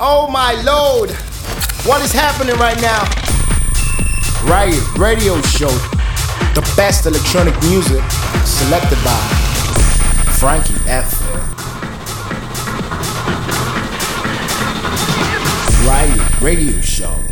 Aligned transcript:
Oh 0.00 0.28
my 0.28 0.54
lord! 0.62 1.10
What 1.86 2.02
is 2.02 2.12
happening 2.12 2.56
right 2.56 2.80
now? 2.80 3.04
Riot 4.50 4.82
Radio 4.98 5.40
Show. 5.42 5.70
The 6.54 6.62
best 6.76 7.06
electronic 7.06 7.54
music 7.62 8.02
selected 8.44 8.98
by 9.04 9.18
Frankie 10.38 10.74
F. 10.88 11.20
Riot 15.86 16.40
Radio 16.40 16.80
Show. 16.80 17.23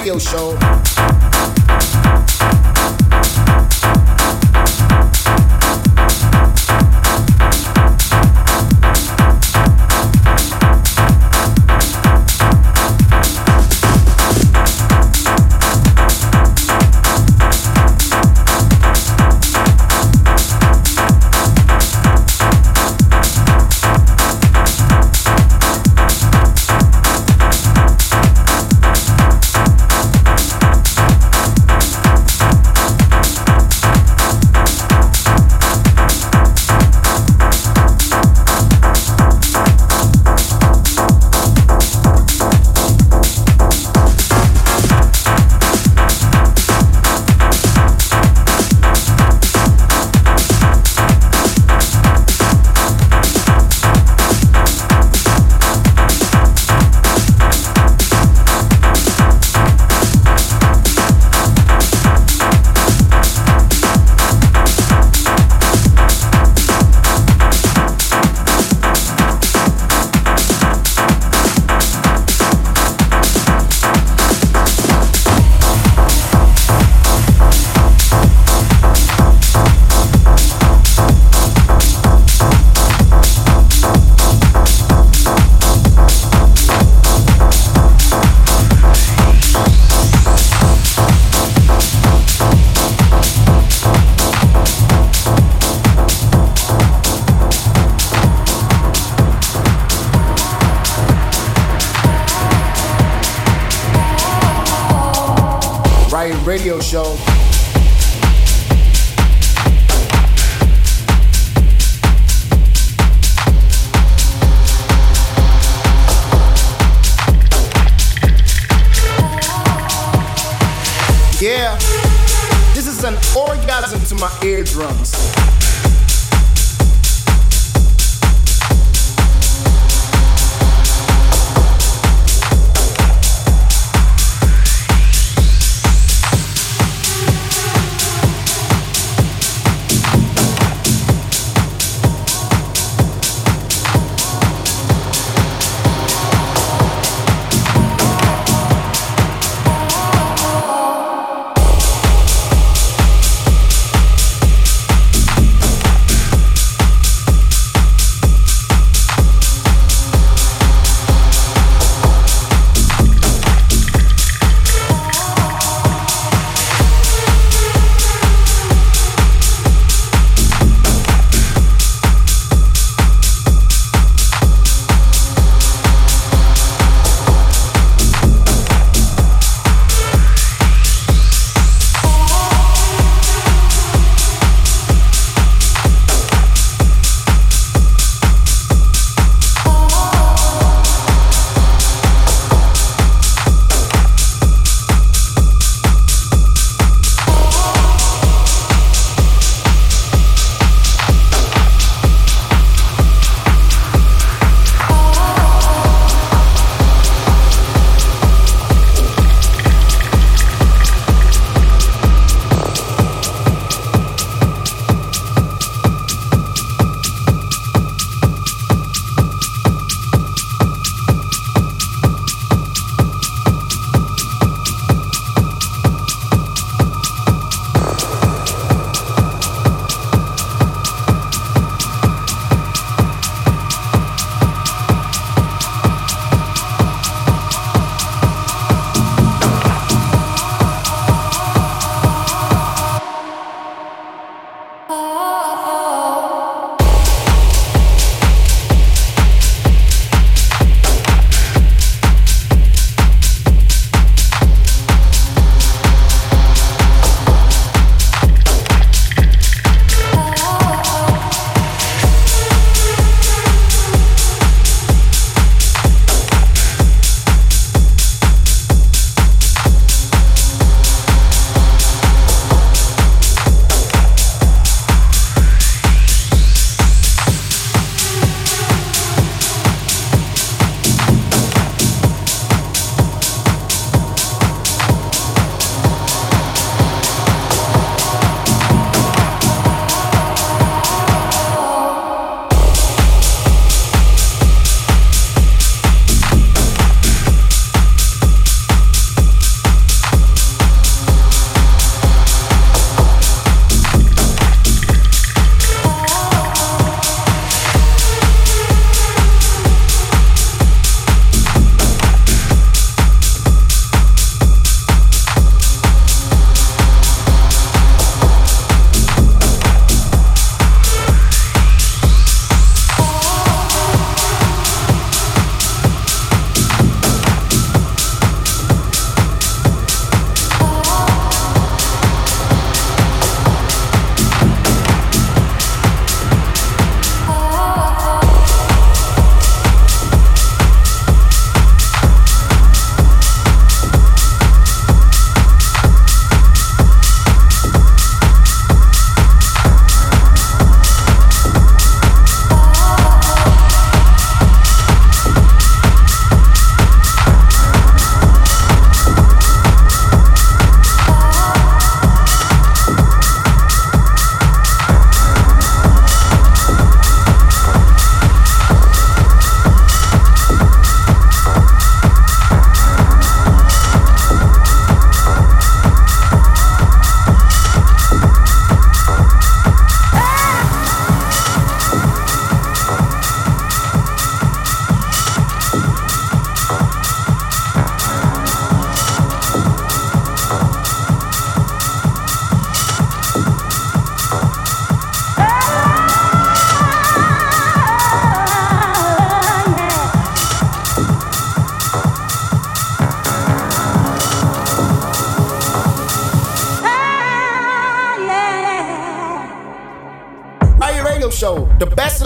Radio 0.00 0.18
show. 0.18 0.59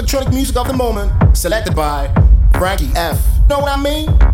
Electronic 0.04 0.34
music 0.34 0.54
of 0.58 0.66
the 0.66 0.73
moment, 0.75 1.11
selected 1.34 1.75
by 1.75 2.12
Frankie 2.58 2.90
F. 2.94 3.18
Know 3.49 3.61
what 3.61 3.73
I 3.73 3.82
mean? 3.82 4.33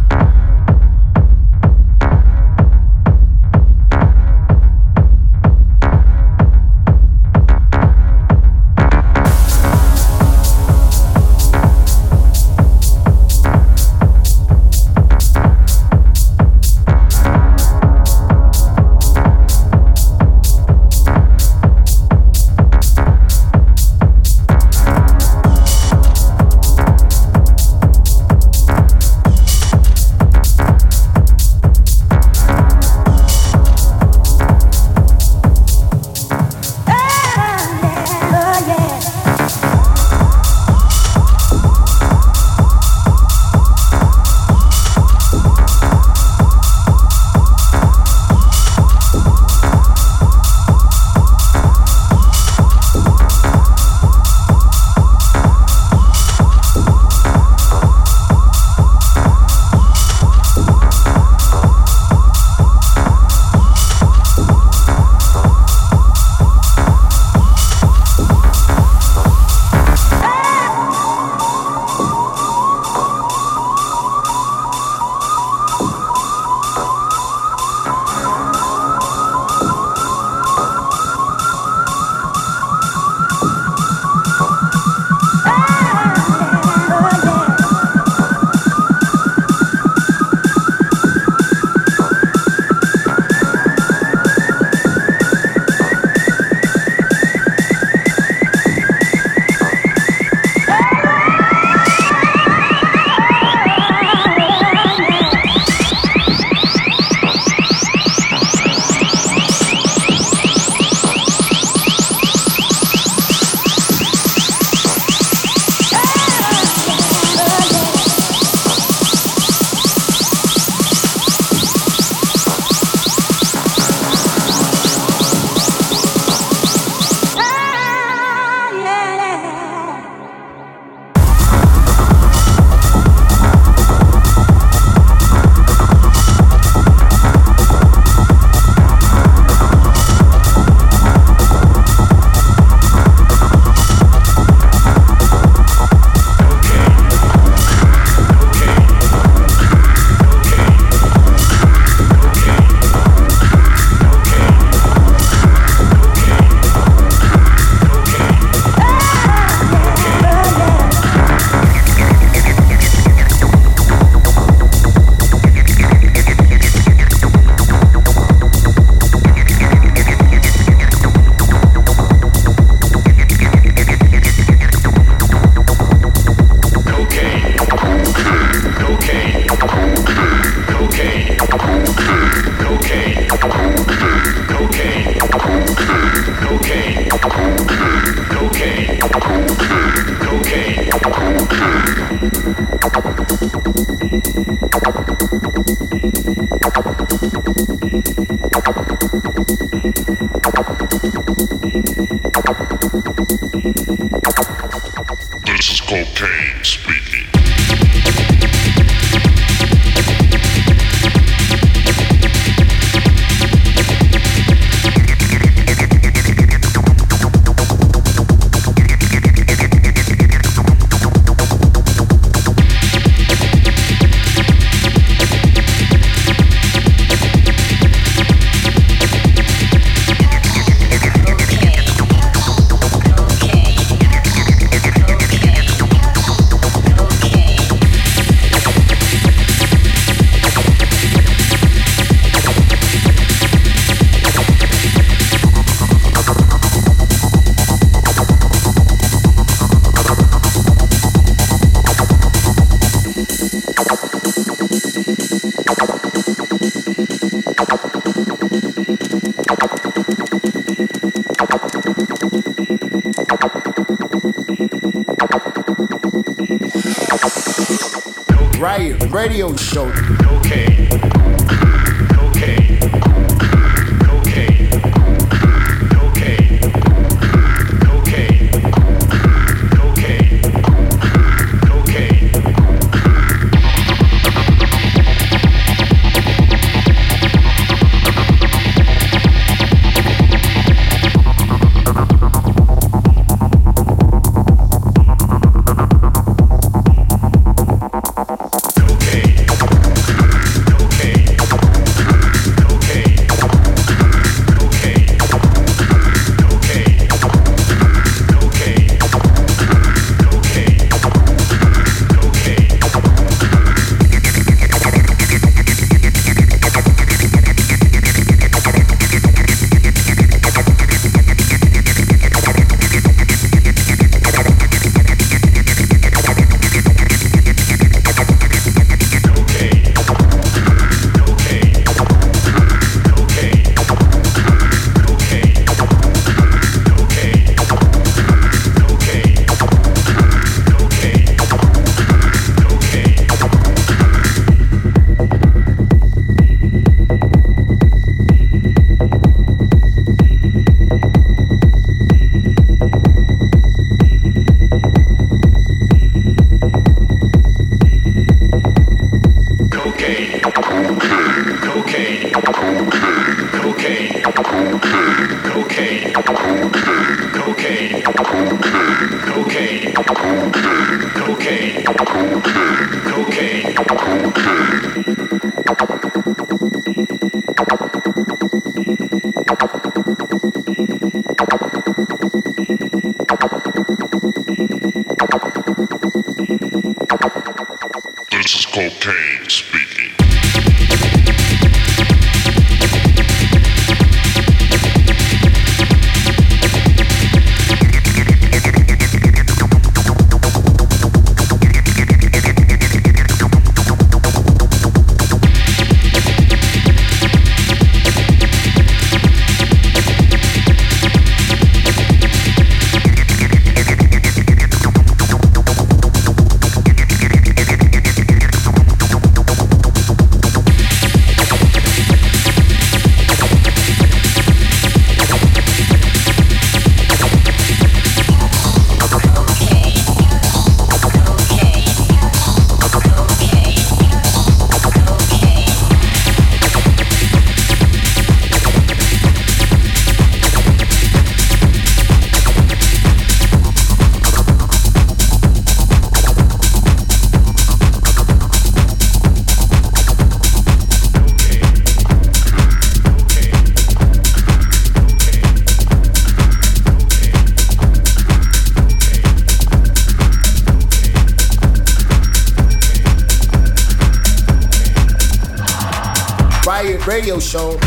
Radio 467.21 467.39
show. 467.39 467.79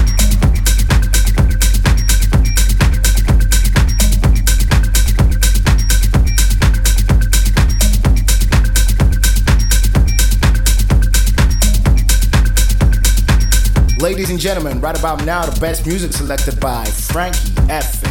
Ladies 13.99 14.29
and 14.29 14.39
gentlemen, 14.39 14.79
right 14.79 14.97
about 14.97 15.25
now, 15.25 15.43
the 15.47 15.59
best 15.59 15.87
music 15.87 16.11
selected 16.13 16.59
by 16.59 16.85
Frankie 16.85 17.53
F. 17.69 18.02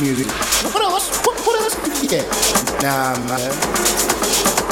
music. 0.00 0.26
What 0.72 0.82
else? 0.82 1.10
What, 1.26 1.36
what 1.46 1.60
else? 1.60 2.12
Yeah. 2.12 2.22
Nah, 2.82 3.18
man. 3.26 4.67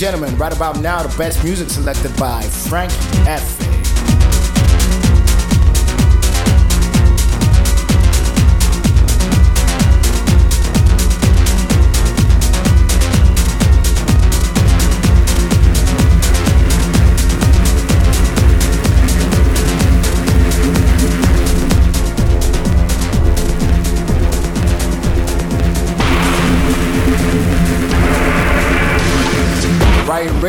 gentlemen, 0.00 0.34
right 0.38 0.56
about 0.56 0.80
now, 0.80 1.02
the 1.02 1.14
best 1.18 1.44
music 1.44 1.68
selected 1.68 2.16
by 2.16 2.40
Frank 2.40 2.90
F. 3.28 3.79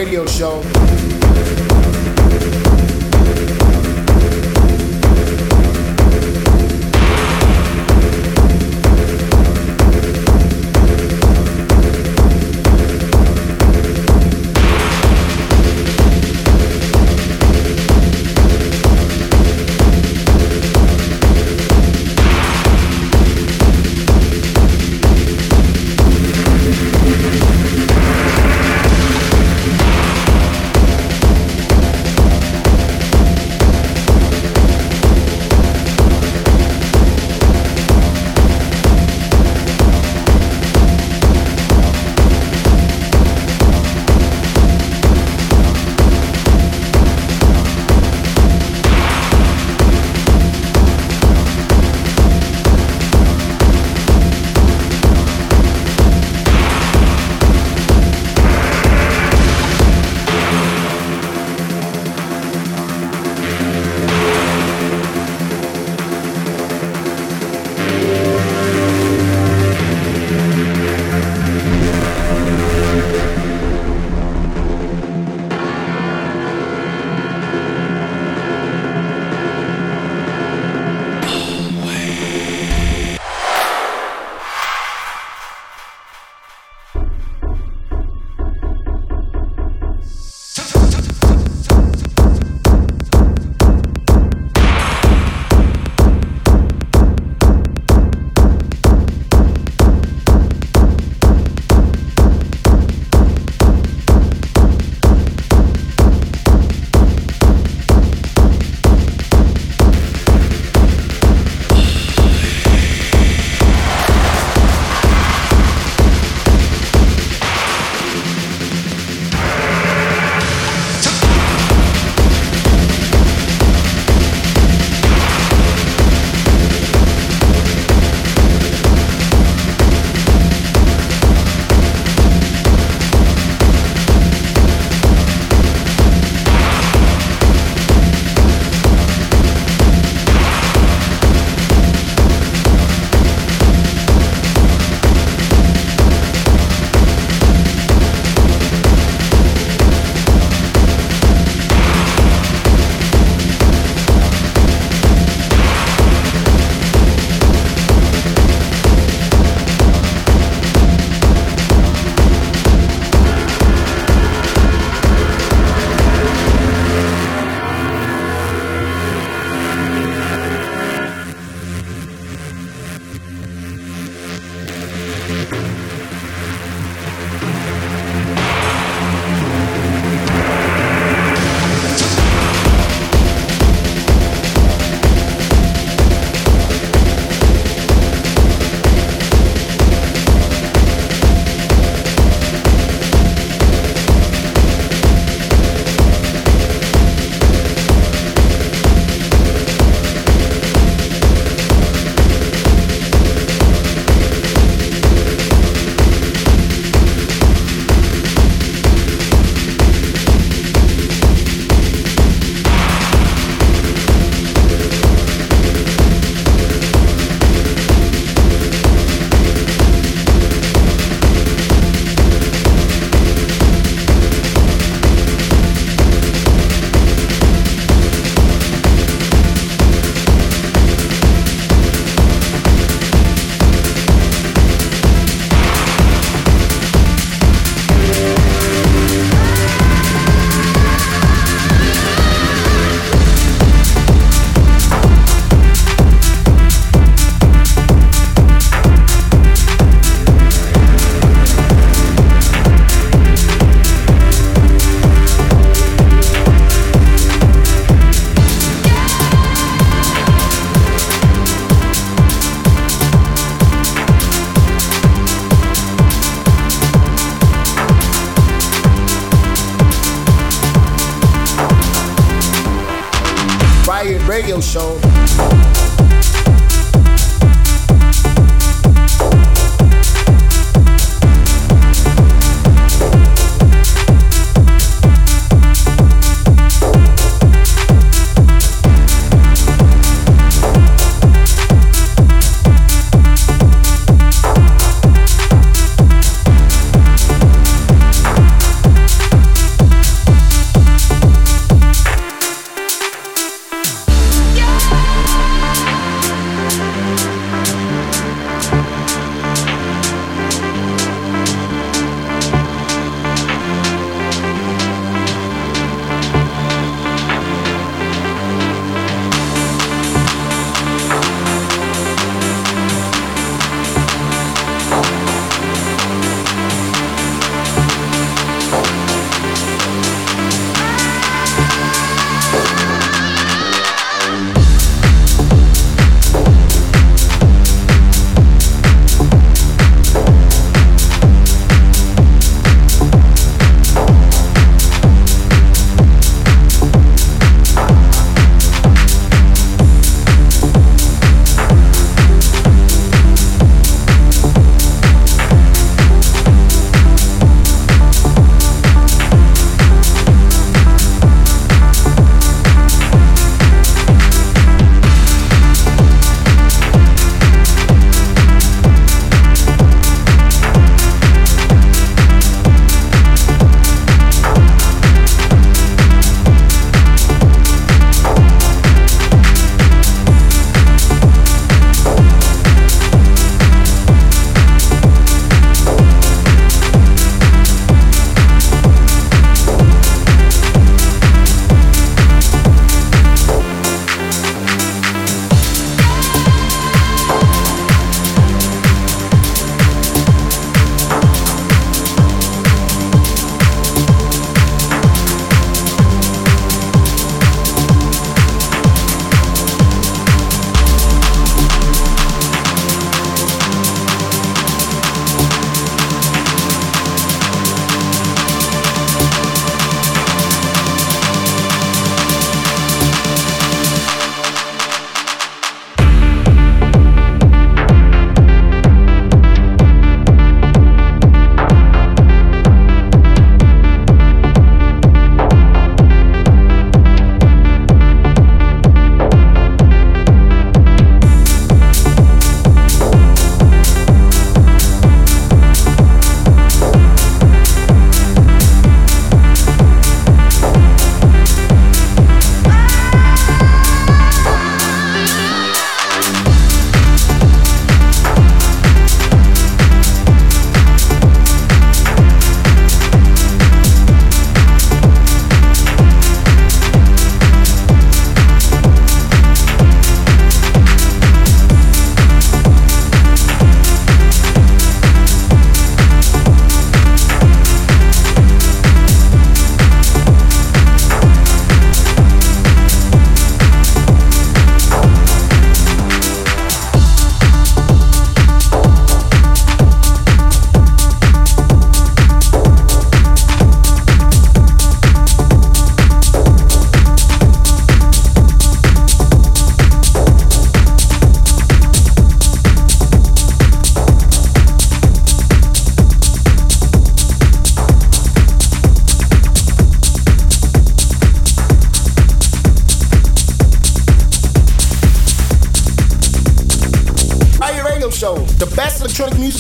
radio 0.02 0.26
show. 0.26 0.81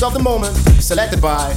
Of 0.03 0.13
the 0.13 0.19
moment, 0.19 0.55
selected 0.81 1.21
by 1.21 1.50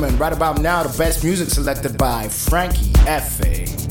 gentlemen, 0.05 0.19
right 0.19 0.33
about 0.33 0.61
now, 0.61 0.83
the 0.83 0.97
best 0.97 1.23
music 1.23 1.49
selected 1.49 1.97
by 1.97 2.27
Frankie 2.27 2.91
F.A. 3.07 3.84